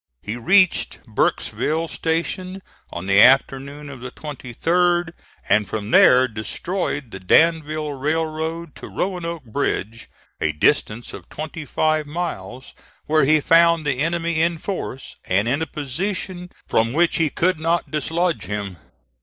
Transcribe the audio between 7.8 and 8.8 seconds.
Railroad